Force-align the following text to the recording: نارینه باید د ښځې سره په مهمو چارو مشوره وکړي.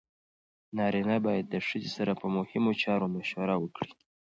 نارینه 0.77 1.15
باید 1.25 1.45
د 1.49 1.55
ښځې 1.67 1.89
سره 1.97 2.13
په 2.21 2.27
مهمو 2.35 2.71
چارو 2.83 3.07
مشوره 3.15 3.55
وکړي. 3.59 3.93